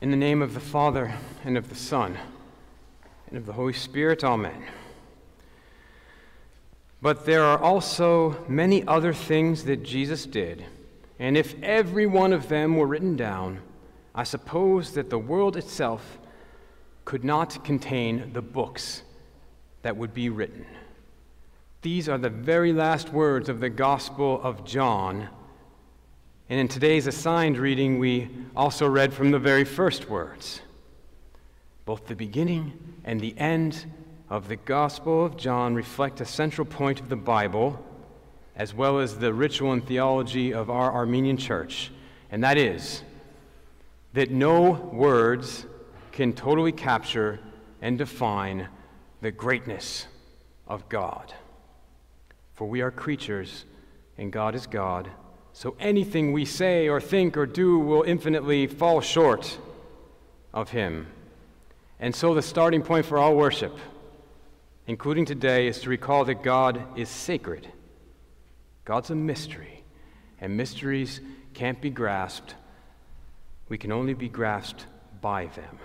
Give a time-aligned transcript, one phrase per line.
[0.00, 1.12] In the name of the Father,
[1.44, 2.16] and of the Son,
[3.26, 4.64] and of the Holy Spirit, Amen.
[7.02, 10.64] But there are also many other things that Jesus did,
[11.18, 13.60] and if every one of them were written down,
[14.14, 16.18] I suppose that the world itself
[17.04, 19.02] could not contain the books
[19.82, 20.64] that would be written.
[21.82, 25.28] These are the very last words of the Gospel of John.
[26.50, 30.62] And in today's assigned reading, we also read from the very first words.
[31.84, 32.72] Both the beginning
[33.04, 33.84] and the end
[34.30, 37.84] of the Gospel of John reflect a central point of the Bible,
[38.56, 41.90] as well as the ritual and theology of our Armenian church,
[42.30, 43.02] and that is
[44.14, 45.66] that no words
[46.12, 47.38] can totally capture
[47.82, 48.68] and define
[49.20, 50.06] the greatness
[50.66, 51.32] of God.
[52.54, 53.66] For we are creatures,
[54.16, 55.10] and God is God.
[55.58, 59.58] So anything we say or think or do will infinitely fall short
[60.54, 61.08] of Him.
[61.98, 63.76] And so the starting point for all worship,
[64.86, 67.66] including today, is to recall that God is sacred.
[68.84, 69.82] God's a mystery,
[70.40, 71.20] and mysteries
[71.54, 72.54] can't be grasped.
[73.68, 74.86] We can only be grasped
[75.20, 75.80] by them.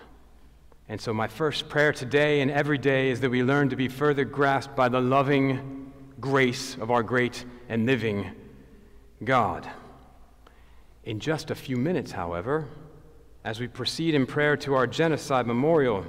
[0.87, 3.87] And so, my first prayer today and every day is that we learn to be
[3.87, 8.35] further grasped by the loving grace of our great and living
[9.25, 9.69] God.
[11.03, 12.67] In just a few minutes, however,
[13.43, 16.05] as we proceed in prayer to our genocide memorial,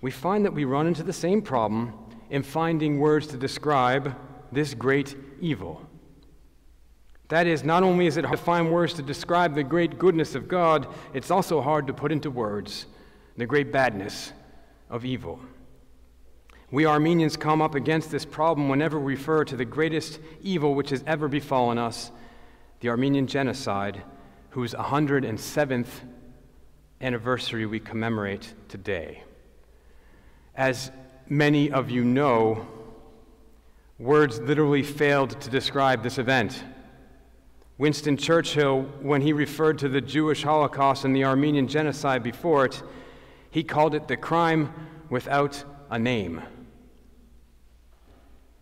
[0.00, 1.94] we find that we run into the same problem
[2.30, 4.14] in finding words to describe
[4.52, 5.86] this great evil.
[7.28, 10.34] That is, not only is it hard to find words to describe the great goodness
[10.34, 12.86] of God, it's also hard to put into words
[13.36, 14.32] the great badness
[14.90, 15.40] of evil.
[16.72, 20.90] We Armenians come up against this problem whenever we refer to the greatest evil which
[20.90, 22.10] has ever befallen us,
[22.80, 24.02] the Armenian genocide,
[24.50, 25.86] whose 107th
[27.00, 29.22] anniversary we commemorate today.
[30.56, 30.90] As
[31.28, 32.66] many of you know,
[34.00, 36.64] words literally failed to describe this event.
[37.78, 42.82] Winston Churchill, when he referred to the Jewish Holocaust and the Armenian genocide before it,
[43.52, 44.72] he called it the crime
[45.10, 46.42] without a name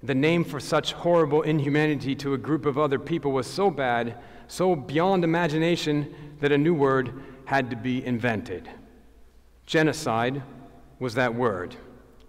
[0.05, 4.19] the name for such horrible inhumanity to a group of other people was so bad,
[4.49, 8.69] so beyond imagination, that a new word had to be invented.
[9.65, 10.43] Genocide
[10.99, 11.75] was that word,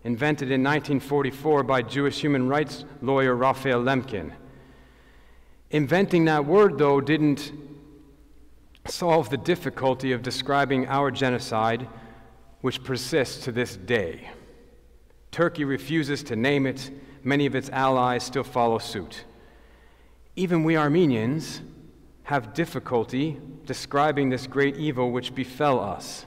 [0.06, 4.32] invented in 1944 by Jewish human rights lawyer Raphael Lemkin.
[5.70, 7.52] Inventing that word, though, didn't
[8.88, 11.90] solve the difficulty of describing our genocide,
[12.62, 14.30] which persists to this day.
[15.32, 16.90] Turkey refuses to name it
[17.26, 19.26] many of its allies still follow suit.
[20.36, 21.62] Even we Armenians
[22.24, 26.26] have difficulty describing this great evil which befell us.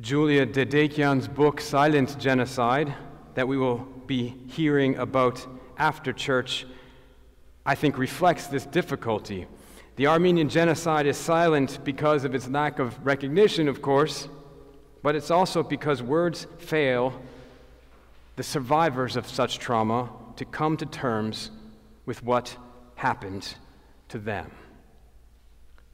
[0.00, 2.94] Julia Dedekian's book, Silent Genocide,
[3.34, 5.46] that we will be hearing about
[5.78, 6.66] after church,
[7.64, 9.46] I think reflects this difficulty.
[9.96, 14.28] The Armenian genocide is silent because of its lack of recognition, of course,
[15.02, 17.18] but it's also because words fail
[18.36, 21.50] the survivors of such trauma to come to terms
[22.04, 22.56] with what
[22.94, 23.54] happened
[24.08, 24.50] to them.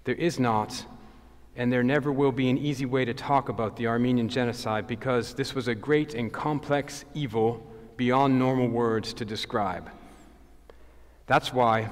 [0.05, 0.85] There is not,
[1.57, 5.35] and there never will be, an easy way to talk about the Armenian genocide because
[5.35, 7.65] this was a great and complex evil
[7.97, 9.89] beyond normal words to describe.
[11.27, 11.91] That's why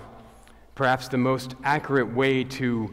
[0.75, 2.93] perhaps the most accurate way to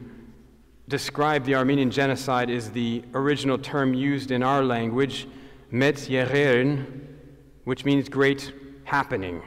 [0.87, 5.27] describe the Armenian genocide is the original term used in our language,
[5.71, 7.07] Metz Yeghern,
[7.67, 8.53] which means great
[8.85, 9.41] happening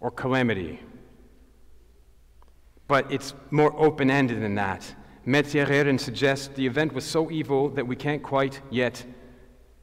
[0.00, 0.80] or calamity.
[2.88, 4.94] But it's more open ended than that.
[5.26, 9.04] Metz Yeghern suggests the event was so evil that we can't quite yet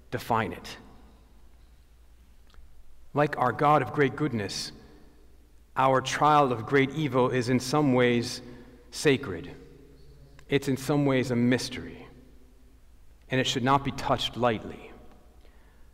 [0.09, 0.77] define it.
[3.13, 4.71] Like our God of great goodness,
[5.77, 8.41] our trial of great evil is in some ways
[8.89, 9.51] sacred.
[10.49, 12.07] It's in some ways a mystery,
[13.29, 14.89] and it should not be touched lightly.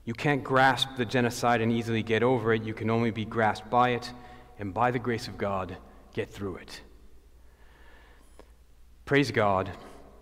[0.05, 2.63] You can't grasp the genocide and easily get over it.
[2.63, 4.11] You can only be grasped by it,
[4.59, 5.75] and by the grace of God,
[6.13, 6.81] get through it.
[9.03, 9.71] Praise God,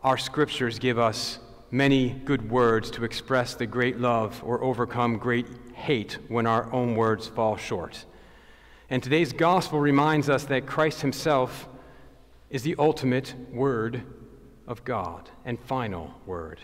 [0.02, 1.40] our scriptures give us
[1.70, 6.96] many good words to express the great love or overcome great hate when our own
[6.96, 8.06] words fall short.
[8.90, 11.68] And today's gospel reminds us that Christ Himself
[12.50, 14.04] is the ultimate word
[14.68, 16.60] of God and final word.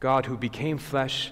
[0.00, 1.30] God who became flesh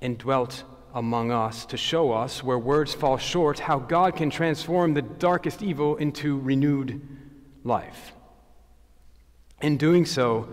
[0.00, 0.64] and dwelt
[0.94, 5.62] among us to show us, where words fall short, how God can transform the darkest
[5.62, 7.00] evil into renewed
[7.64, 8.12] life.
[9.60, 10.48] In doing so,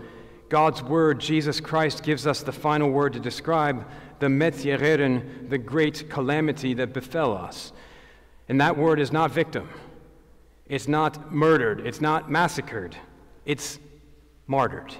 [0.48, 3.86] God's word, Jesus Christ, gives us the final word to describe
[4.18, 7.72] the Metz Yeghern, the great calamity that befell us.
[8.48, 9.68] And that word is not victim,
[10.66, 12.96] it's not murdered, it's not massacred,
[13.44, 13.78] it's
[14.46, 14.94] martyred.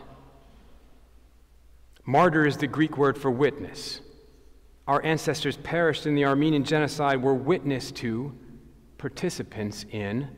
[2.05, 4.01] Martyr is the Greek word for witness.
[4.87, 8.33] Our ancestors perished in the Armenian genocide were witness to,
[8.99, 10.29] participants in,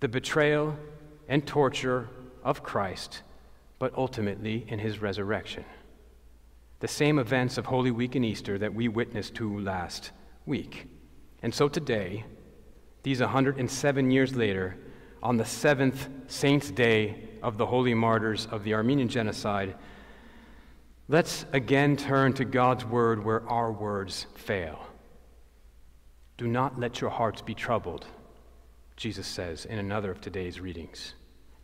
[0.00, 0.76] the betrayal
[1.28, 2.08] and torture
[2.42, 3.22] of Christ,
[3.78, 5.64] but ultimately in his resurrection.
[6.80, 10.10] The same events of Holy Week and Easter that we witnessed to last
[10.46, 10.86] week.
[11.42, 12.24] And so today,
[13.02, 14.76] these 107 years later,
[15.22, 19.74] on the seventh saint's day of the holy martyrs of the Armenian genocide,
[21.10, 24.78] let's again turn to God's word where our words fail.
[26.36, 28.06] Do not let your hearts be troubled,
[28.96, 31.14] Jesus says in another of today's readings,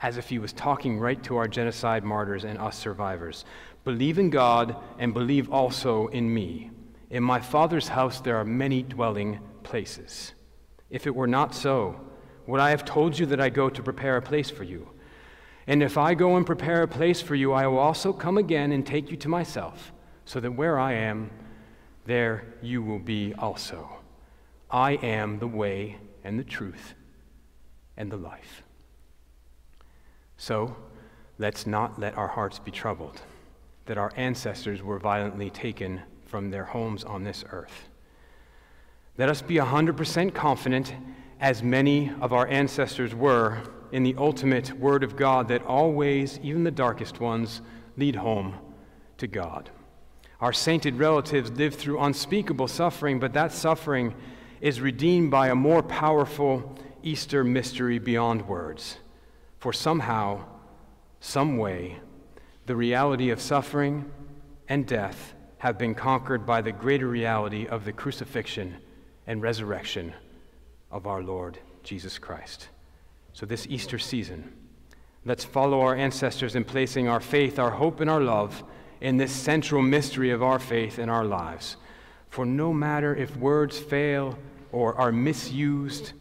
[0.00, 3.44] as if he was talking right to our genocide martyrs and us survivors.
[3.85, 6.70] Believe in God and believe also in me.
[7.11, 10.32] In my Father's house there are many dwelling places.
[10.88, 12.00] If it were not so,
[12.46, 14.88] would I have told you that I go to prepare a place for you?
[15.66, 18.72] And if I go and prepare a place for you, I will also come again
[18.72, 19.93] and take you to myself,
[20.25, 21.31] so that where I am,
[22.05, 23.88] there you will be also.
[24.70, 26.94] I am the way and the truth
[27.96, 28.62] and the life.
[30.37, 30.76] So,
[31.38, 33.22] let's not let our hearts be troubled
[33.87, 37.88] that our ancestors were violently taken from their homes on this earth.
[39.19, 40.94] Let us be 100% confident,
[41.44, 43.61] as many of our ancestors were,
[43.93, 47.61] in the ultimate Word of God that always, even the darkest ones,
[47.99, 48.56] lead home
[49.19, 49.69] to God.
[50.41, 54.14] Our sainted relatives lived through unspeakable suffering, but that suffering
[54.62, 58.96] is redeemed by a more powerful Easter mystery beyond words.
[59.58, 60.46] For somehow,
[61.20, 61.99] some way,
[62.64, 64.11] the reality of suffering
[64.67, 68.79] and death have been conquered by the greater reality of the crucifixion
[69.26, 70.14] and resurrection
[70.94, 72.69] of our Lord Jesus Christ.
[73.35, 74.52] So, this Easter season,
[75.25, 78.62] let's follow our ancestors in placing our faith, our hope, and our love
[79.00, 81.76] in this central mystery of our faith in our lives.
[82.31, 84.38] For no matter if words fail
[84.70, 86.12] or are misused,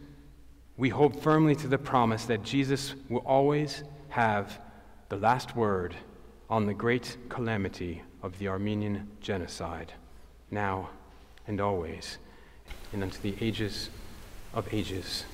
[0.75, 4.59] we hold firmly to the promise that Jesus will always have
[5.09, 5.95] the last word
[6.49, 9.93] on the great calamity of the Armenian genocide,
[10.49, 10.89] now
[11.45, 12.17] and always,
[12.91, 13.91] and unto the ages
[14.53, 15.25] of ages.